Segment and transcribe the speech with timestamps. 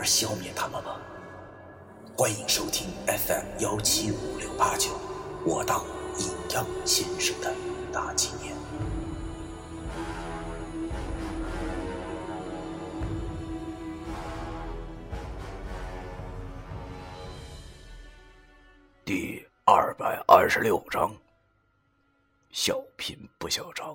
[0.00, 0.98] 而消灭他们吗？
[2.16, 4.98] 欢迎收听 FM 幺七五六八九，
[5.44, 5.84] 我当
[6.18, 7.54] 阴阳先生的
[7.92, 8.56] 大纪念。
[19.04, 21.14] 第二百二十六章：
[22.52, 23.94] 小贫不小张。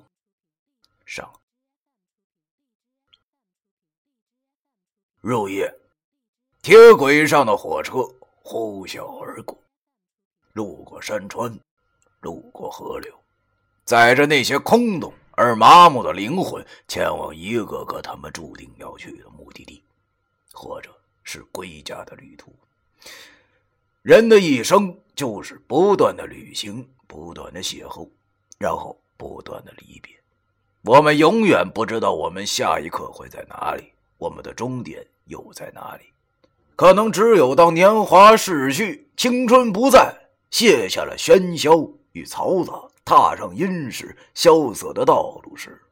[1.04, 1.28] 上。
[5.20, 5.68] 入夜，
[6.66, 7.98] 铁轨上的火车
[8.42, 9.56] 呼啸而过，
[10.52, 11.56] 路过山川，
[12.18, 13.14] 路过河流，
[13.84, 19.80] 载着那些空洞而麻木的灵魂，前往一个个他们注定要去的目的地，
[20.52, 20.90] 或者
[21.22, 22.52] 是归家的旅途。
[24.02, 28.10] 人的一生就是不断的旅行，不断的邂逅，
[28.58, 30.12] 然后不断的离别。
[30.82, 35.06] 我们永远不知道我们下一刻会在哪里，我们的终点。
[35.26, 36.04] 又在哪里？
[36.76, 40.14] 可能只有当年华逝去，青春不在，
[40.50, 45.82] 卸下了喧嚣与嘈杂，踏上阴湿萧瑟的道路时，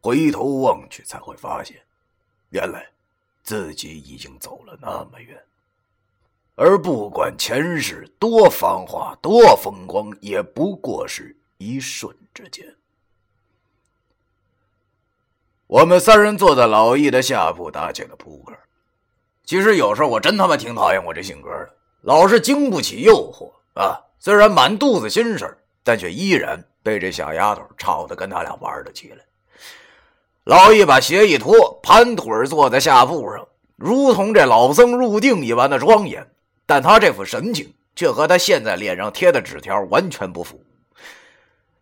[0.00, 1.76] 回头望去，才会发现，
[2.50, 2.86] 原来
[3.42, 5.36] 自己已经走了那么远。
[6.54, 12.76] 而不管前世多繁华、多风光，也不过是一瞬之间。
[15.66, 18.56] 我们三人坐在老易的下铺打起了扑克。
[19.50, 21.70] 其实有时候我真他妈挺讨厌我这性格的，
[22.02, 23.98] 老是经不起诱惑啊。
[24.20, 29.16] 虽然满肚子心事但却依然被这小丫头吵得跟他俩玩了起来。
[30.44, 36.24] 老易把鞋一脱，盘腿坐在下铺上，如同这老僧入定一般的庄严。
[36.64, 40.62] 但他这副神情却和他现在脸上贴的纸条完全不符。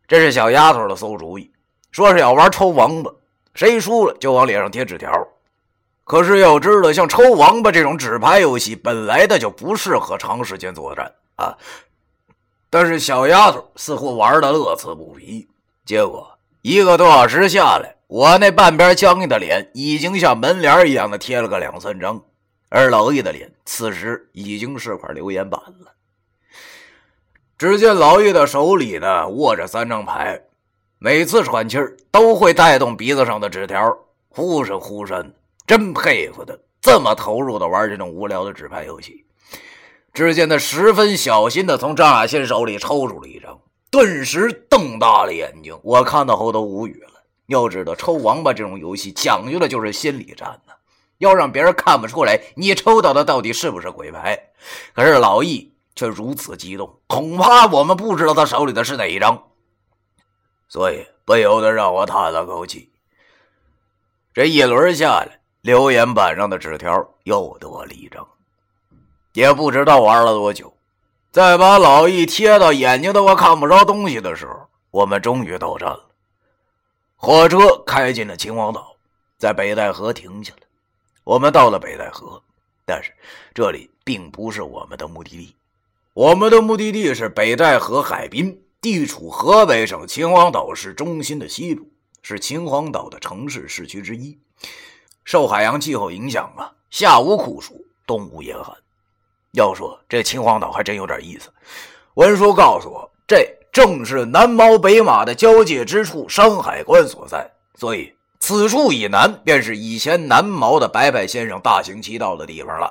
[0.06, 1.53] 这是小丫头的馊主意，
[1.91, 3.12] 说是要玩抽王八。
[3.53, 5.12] 谁输了就往脸上贴纸条，
[6.08, 11.54] 可是要知道，像抽王八这种纸牌游戏本来的就不适合长时间作战啊。
[12.70, 15.47] 但是小丫头似乎玩的乐此不疲，
[15.84, 16.26] 结果
[16.62, 22.18] 一个多小时下来，我那半边僵硬的脸已经像门帘一样的贴了个两三张，
[22.70, 25.92] 而老易的脸此时已经是块留言板了。
[27.58, 30.41] 只见老易的手里呢握着三张牌。
[30.98, 33.94] 每次喘气儿都会带动鼻子上的纸条，
[34.30, 35.32] 呼声呼声，
[35.68, 39.24] 真佩服他这么投入的玩这种无聊的纸牌游戏。
[40.14, 45.78] 只见他十分小心的从张亚新手里抽出了一张，顿时瞪大了眼睛。
[45.84, 47.22] 我看到后都无语了。
[47.46, 50.72] 要知道，抽王八这种游戏讲究的就是心理战呢，
[51.18, 54.50] 要让别人看不出来你抽到的到底是不是鬼牌。
[54.94, 59.44] 可是老易却如此激动，恐怕我们不知道他手里的是哪一张。
[60.68, 62.90] 所以不由得让我叹了口气。
[64.34, 68.26] 这一轮下来，留言板上的纸条又多了一张。
[69.32, 70.72] 也不知道玩了多久，
[71.30, 76.04] 在把老易贴到眼睛都快看不着东西的时候，我们终于到站了。
[77.16, 78.97] 火车开进了秦皇岛，
[79.36, 80.60] 在北戴河停下了。
[81.24, 82.42] 我们到了北戴河，
[82.84, 83.12] 但是
[83.52, 85.54] 这里并不是我们的目的地。
[86.14, 88.62] 我们的目的地是北戴河海滨。
[88.80, 91.91] 地处河北省秦皇岛市中心的西部，
[92.22, 94.38] 是秦皇岛的城市市区之一。
[95.28, 98.75] 受海洋气候影响啊，夏无酷暑，冬无严寒。
[99.53, 101.50] 要说这秦皇岛还真有点意思。
[102.15, 107.47] 文书告诉我，这正是南毛北马的交界之处，山海关所在。
[107.75, 108.10] 所以
[108.41, 112.91] 此处以南，便是以前南毛的白白先生大行其道的地方了。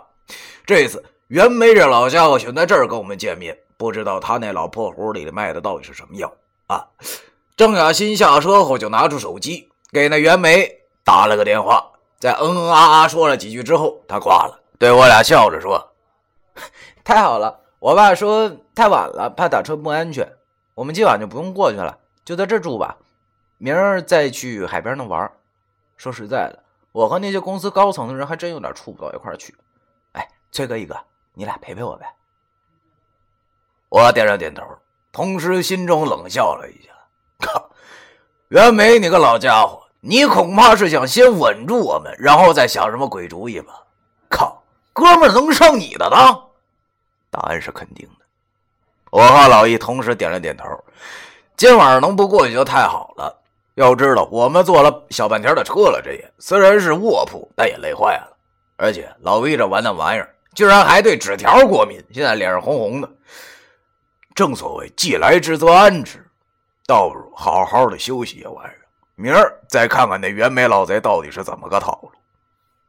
[0.64, 3.58] 这次袁梅这老家伙选在这儿跟我们见面。
[3.78, 6.32] 不知道他那老破壶里卖的到底是什么药
[6.68, 6.86] 啊？
[7.56, 10.72] 张雅欣下车后就拿出手机给那袁梅
[11.04, 11.84] 打了个电话，
[12.20, 15.94] 在嗯嗯啊啊说了几句之后，他挂了，对我俩笑着说
[17.04, 20.28] ：“太好了，我爸说太晚了，怕打车不安全，
[20.74, 22.98] 我们今晚就不用过去了，就在这住吧，
[23.58, 25.32] 明儿再去海边那玩。
[25.96, 29.56] 说实在的，我和那些公司高层的人还真有点处不到一块去。
[30.14, 30.96] 哎，崔哥一哥，
[31.34, 32.14] 你俩陪陪我呗。”
[33.90, 34.64] 我点了点头，
[35.14, 36.90] 同时心中冷笑了一下。
[37.40, 37.70] 靠，
[38.50, 43.74] 袁梅，你个老家伙，你恐怕是想先稳住我们，然后再想什么鬼主意吧？
[44.30, 44.64] 靠，
[44.94, 46.46] 哥们能上你的当？
[47.30, 48.26] 答案是肯定的。
[49.12, 50.64] 我和老易同时点了点头。
[51.58, 53.38] 今晚上能不过去就太好了。
[53.76, 58.38] 要知道，我们坐了小半天的车了，这也虽然是卧铺，但也累坏了。
[58.78, 63.10] 而且老魏这玩那玩意儿，居然还对纸条过敏，现在脸上红红的。
[64.34, 66.26] 正所谓既来之则安之，
[66.86, 68.76] 倒不如好好的休息一晚上，
[69.20, 72.12] 明儿再看看那袁梅老贼到底是怎么个套路。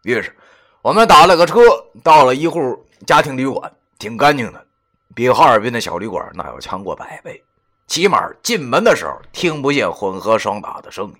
[0.02, 0.36] 于是，
[0.82, 1.58] 我们打了个车，
[2.04, 4.66] 到了一户家庭旅馆，挺干净的，
[5.14, 7.42] 比哈尔滨的小旅馆那要强过百倍。
[7.86, 11.16] 起码进门的时候听不见混合双打的声音。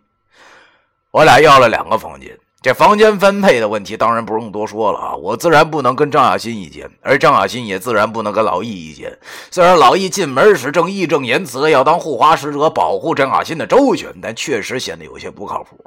[1.11, 5.15] 我俩要了两个房间，这房间分配的问题当然不用多说了啊！
[5.15, 9.17] 我自然不能跟张亚新一间，而张亚新也自然不能跟老易一间。
[9.49, 15.79] 虽然老易进门时正义正言辞的要当护花使者保护张亚新的周全，但确实显得有些不靠谱。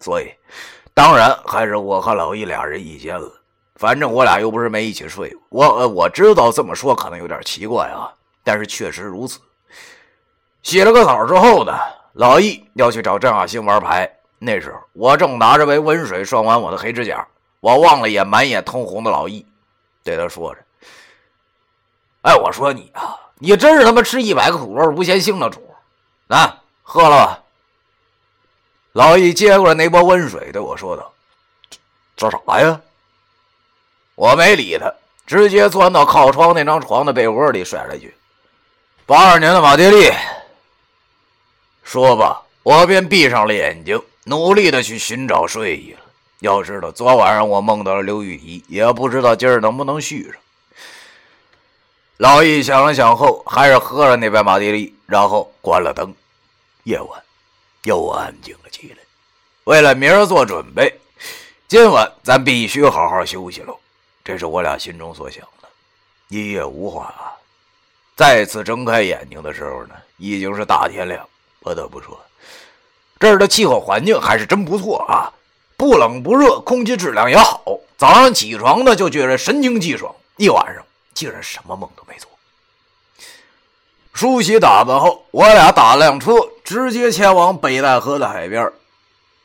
[0.00, 0.30] 所以，
[0.92, 3.32] 当然还是我和老易俩人一间了。
[3.76, 5.66] 反正我俩又不是没一起睡过。
[5.66, 8.12] 我我知道这么说可能有点奇怪啊，
[8.44, 9.40] 但是确实如此。
[10.62, 11.72] 洗了个澡之后呢，
[12.12, 14.18] 老易要去找张亚新玩牌。
[14.44, 17.24] 那时候我正拿着杯温水涮完我的黑指甲，
[17.60, 19.46] 我望了眼满眼通红的老易，
[20.02, 20.60] 对他说着
[22.22, 25.72] ：“哎，我说你啊，你真是他妈吃一百个土豆不嫌腥的主！
[26.26, 26.52] 来，
[26.82, 27.38] 喝了吧。”
[28.94, 31.12] 老易接过来那波温水，对我说道
[32.16, 32.80] ：“这这啥呀？”
[34.16, 34.92] 我没理他，
[35.24, 38.12] 直接钻到靠窗那张床的被窝里，甩了一句
[39.06, 40.10] ：“八二年的马爹利。”
[41.84, 46.00] 说吧，我便闭上了眼睛，努力的去寻找睡意了。
[46.40, 50.34] 要知道，昨晚上我梦到了刘玉怡，也不知道今儿能不能续上。
[52.16, 56.14] 老易想了想后，还是喝了那杯马爹利，然后关了灯。
[56.84, 57.22] 夜晚
[57.84, 58.98] 又安静了起来。
[59.64, 60.92] 为了明儿做准备，
[61.68, 63.78] 今晚咱必须好好休息喽。
[64.24, 65.68] 这是我俩心中所想的。
[66.28, 67.32] 一夜无话，啊
[68.16, 71.28] 再次睁开眼睛的时候呢，已经是大天亮。
[71.60, 72.20] 不得不说，
[73.22, 75.30] 这儿的气候环境还是真不错啊，
[75.76, 77.62] 不冷不热，空气质量也好。
[77.96, 80.82] 早上起床呢，就觉得神清气爽，一晚上
[81.14, 82.28] 竟然什么梦都没做。
[84.12, 86.32] 梳洗打扮后，我俩打辆车，
[86.64, 88.68] 直接前往北戴河的海边。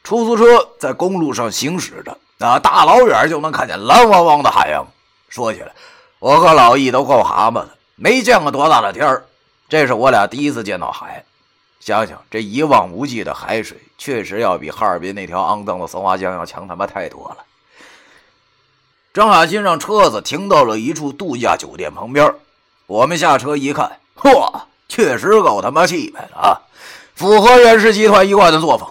[0.03, 4.83] 出租车在公路上行驶着，啊，大老远就能看见蓝汪汪的海洋。
[5.29, 5.71] 说起来，
[6.17, 9.23] 我和老易都够蛤蟆的，没见过多大的天儿，
[9.69, 11.23] 这是我俩第一次见到海。
[11.87, 17.37] 想想这一望无际的海水，确实要比哈尔滨那条肮脏的松花江要强他妈太多了。
[19.13, 22.35] 张海新让车子停到了一处度假酒店旁边，
[22.87, 26.59] 我们下车一看，嚯，确实够他妈气派的啊，
[27.15, 28.85] 符合袁氏集团一贯的作风。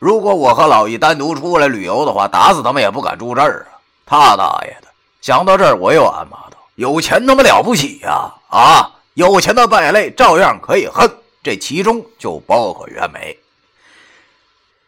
[0.00, 3.78] 如果我和老易单独出来旅游的话，打死他们也不敢住这儿啊！
[4.04, 4.88] 他大爷的！
[5.20, 8.34] 想到这儿，我又暗骂道：“有钱他妈了不起呀！
[8.50, 11.08] 啊，有钱的败类照样可以恨。”
[11.44, 13.38] 这其中就包括袁梅。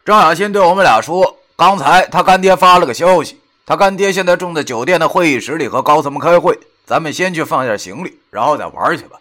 [0.04, 9.20] 张亚新对我们俩说：“刚才他干爹发了个消息，他干爹现在正在酒店的会议室里和高层们开会，咱们先去放下行李，然后再玩去吧。”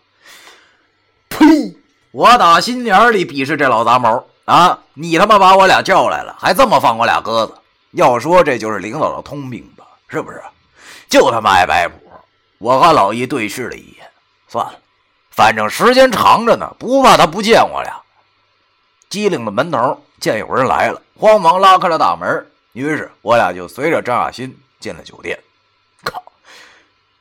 [1.30, 1.76] 呸！
[2.12, 4.80] 我打心眼里鄙视这老杂毛啊！
[4.94, 7.54] 你他妈把我俩叫来了，还这么放我俩鸽子？
[7.92, 9.86] 要说这就是领导的通病吧？
[10.08, 10.42] 是不是？
[11.10, 11.96] 就他妈爱摆谱！
[12.58, 14.08] 我和老易对视了一眼，
[14.48, 14.80] 算了。
[15.36, 17.94] 反正时间长着呢，不怕他不见我俩。
[19.10, 22.48] 机灵的门头见有人来了，慌忙拉开了大门。
[22.72, 25.38] 于是我俩就随着张亚新进了酒店。
[26.06, 26.24] 靠，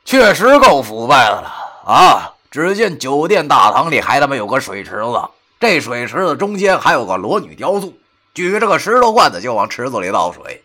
[0.05, 1.51] 确实够腐败的了
[1.85, 2.31] 啊！
[2.49, 5.21] 只见酒店大堂里还他妈有个水池子，
[5.59, 7.93] 这水池子中间还有个裸女雕塑，
[8.33, 10.63] 举着个石头罐子就往池子里倒水。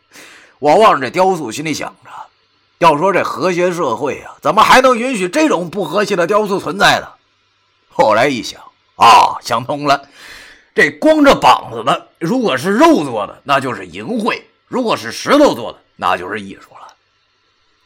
[0.60, 2.10] 我望着这雕塑，心里想着：
[2.78, 7.08] 要说这和谐社会啊，怎么还能允许这种不和谐的雕塑存在呢？
[7.90, 8.60] 后来一想
[8.96, 10.08] 啊，想通了，
[10.74, 16.94] 这光着膀子的，如果是肉做的，那就是淫秽；如果是石头做的，那就是艺术了。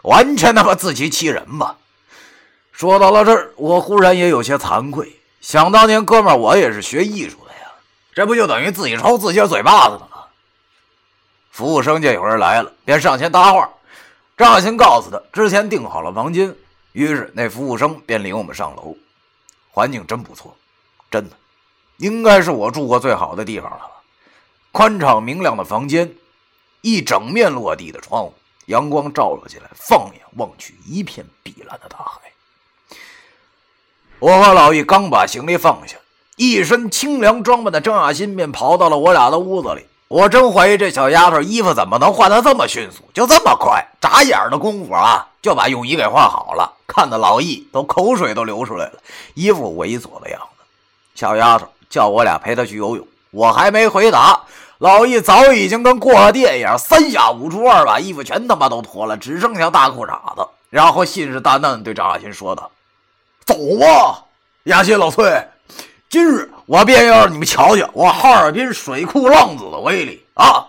[0.03, 1.77] 完全他妈自欺欺人吧！
[2.73, 5.21] 说到了这儿，我忽然也有些惭愧。
[5.41, 7.73] 想当年，哥们我也是学艺术的呀，
[8.13, 10.25] 这不就等于自己抽自己嘴巴子了吗？
[11.51, 13.69] 服务生见有人来了，便上前搭话。
[14.37, 16.55] 张小新告诉他，之前订好了房间，
[16.93, 18.97] 于是那服务生便领我们上楼。
[19.75, 20.55] 环境真不错，
[21.11, 21.37] 真的，
[21.97, 23.91] 应该是我住过最好的地方了吧？
[24.71, 26.15] 宽敞明亮的房间，
[26.81, 28.35] 一整面落地的窗户，
[28.67, 32.21] 阳光照了进来，放眼望去，一片碧蓝的大海。
[34.21, 35.97] 我和老易刚把行李放下，
[36.37, 39.85] 一身清凉装扮的张亚新便跑到了我俩的屋子里。
[40.07, 48.95] 我真怀疑这小丫头衣服怎么能换的这么迅速，就这么快，眨眼的功夫啊，就把泳衣给换好了，看得老易都口水都流出来了，
[49.35, 50.65] 一副猥琐的样子。
[51.15, 54.43] 小丫头叫我俩陪她去游泳，我还没回答，
[54.79, 62.71] 老易早已经跟过了电一样，三下五除二把衣服全他妈都脱了，只剩下大裤衩子，然后信誓旦旦对张雅欣说道
[63.47, 64.25] ：“走吧，
[64.65, 65.49] 雅欣老崔。”
[66.11, 70.65] 今日我便要让你们瞧瞧我哈尔滨水库浪子的威力啊！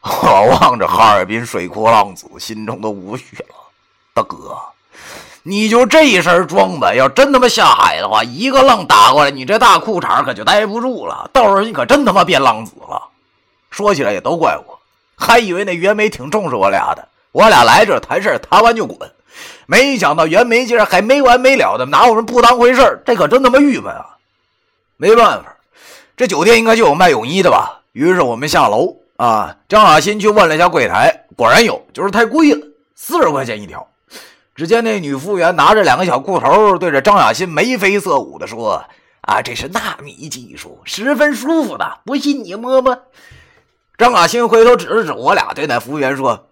[0.00, 3.54] 我望着哈尔滨水库浪子，心中都无语了。
[4.18, 4.58] 大哥，
[5.44, 11.30] 你就这一身装扮，要真他妈下海的话，一个浪打过来，你这大裤衩可就待不住了。
[11.32, 13.00] 到时候你可真他妈变浪子了。
[13.70, 14.78] 说起来也都怪我，
[15.16, 18.98] 还以为那袁梅挺重视我俩的，我俩来这谈事谈完就滚。
[19.66, 24.16] 没想到袁梅竟然还没完没了的拿我们不当回事这可真他妈郁闷啊！
[24.96, 25.54] 没办法，
[26.16, 27.82] 这酒店应该就有卖泳衣的吧？
[27.92, 33.86] 于是我们下楼啊，张雅欣去问了一下柜台，果然有，就是太贵了，四十块钱一条。
[34.58, 38.84] 只见那女服务员拿着两个小裤头，对着张雅欣眉飞色舞的说
[39.22, 43.04] ：“啊，这是纳米技术，十分舒服的，不信你摸摸。”
[43.96, 46.46] 张雅欣回头指了指我俩，对那服务员说。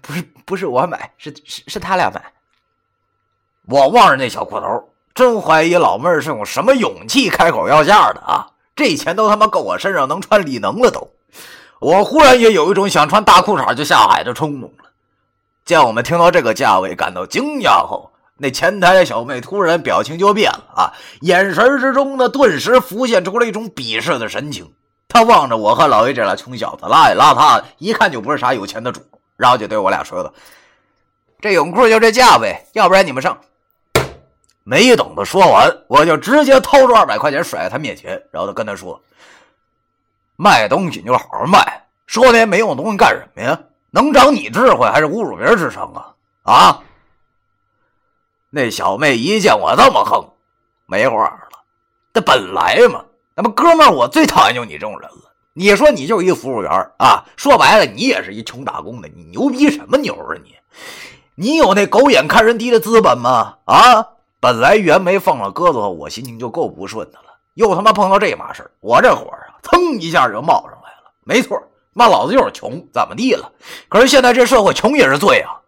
[0.00, 2.22] 不是不是我买，是是是他俩买。
[3.66, 8.46] 我望着那小裤头，真怀疑老妹儿是用什么勇气开口要价的啊！
[8.76, 11.10] 这钱都他妈够我身上能穿李能了都。
[11.80, 14.89] 我忽然也有一种想穿大裤衩就下海的冲动了。
[15.70, 24.72] 见我们听到这个价位感到惊讶后，那前台的小妹突然表情就变了啊，眼神之中呢顿时浮现出了一种鄙视的神情。
[25.06, 29.00] 她望着我和老魏这俩穷小子，邋里邋遢，一看就不是啥有钱的主。
[29.36, 30.34] 然后就对我俩说道
[31.40, 33.38] ：“这泳裤就这价位，要不然你们上。”
[34.64, 39.00] 没等他说完，我就直接掏出二百块钱甩在他面前，然后他跟他说
[40.34, 43.56] ：“卖东西你就好好卖，说那些没用的东西干什么呀？
[43.90, 46.82] 能长你智慧，还是侮辱别人智商啊？”啊！
[48.50, 50.28] 那小妹一见我这么横，
[50.86, 51.60] 没话了。
[52.12, 53.04] 这本来嘛，
[53.34, 55.32] 那么哥们，我最讨厌就你这种人了。
[55.52, 57.24] 你说你就是一服务员啊？
[57.36, 59.08] 说白了，你也是一穷打工的。
[59.08, 60.56] 你牛逼什么牛啊你？
[61.36, 63.58] 你有那狗眼看人低的资本吗？
[63.66, 64.08] 啊！
[64.40, 71.12] 本来袁梅放了鸽子，我心情就够不顺的了，又他妈碰到这码事我这火啊，噌一下就冒上来了。
[71.22, 73.52] 没错，骂老子就是穷，怎么地了？
[73.88, 75.60] 可是现在这社会，穷也是罪啊！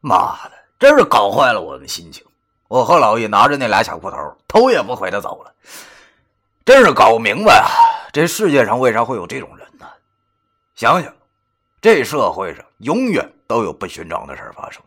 [0.00, 2.24] 妈的，真是搞坏了我的心情。
[2.68, 5.52] 我和老易拿着那俩小裤头，头也不回的走了。
[6.64, 7.68] 真是搞不明白啊！
[8.12, 9.86] 这世界上为啥会有这种人呢？
[10.76, 11.12] 想想，
[11.80, 14.80] 这社会上永远都有不寻常的事发生。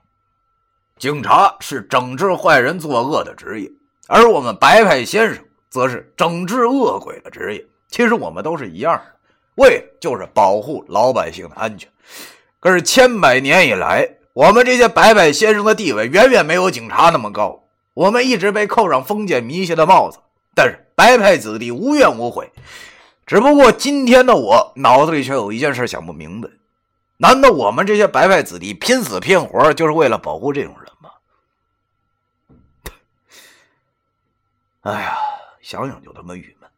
[0.97, 3.69] 警察是整治坏人作恶的职业，
[4.07, 7.67] 而我们白派先生则是整治恶鬼的职业。
[7.89, 9.05] 其实我们都是一样的，
[9.55, 11.89] 为就是保护老百姓的安全。
[12.59, 20.19] 可是千百年以来，我们这些白派先生的地位远远没有警察那么高，我们一直被扣上封建迷信的帽子。
[20.55, 22.51] 但是白派子弟无怨无悔，
[23.25, 26.49] 只不过今天的我脑子里却有一件事想不明白：
[27.17, 31.09] 难道我们这些白派子弟拼死拼活就是为了保护这种人吗？
[34.81, 35.17] 哎呀，
[35.61, 36.69] 想想就他妈郁闷。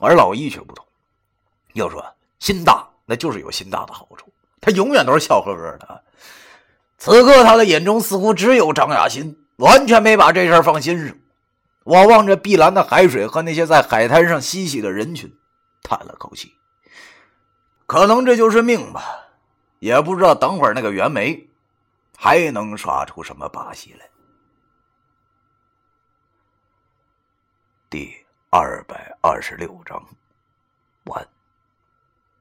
[0.00, 0.86] 而老易却不同，
[1.74, 2.04] 要说
[2.38, 6.04] 心大，那就是有心大的好处，他永远都是笑呵呵的。
[6.98, 11.16] 此刻他的眼中似乎只有张雅欣，完全没把这事放心上。
[11.84, 15.34] 我望着碧蓝的海水和那些在海滩上嬉戏的人群，
[15.82, 16.54] 叹了口气。
[17.86, 19.02] 可能这就是命吧，
[19.78, 21.48] 也不知道等会儿那个袁枚
[22.16, 24.08] 还能耍出什么把戏来。
[27.88, 28.14] 第
[28.50, 30.00] 二百二十六章，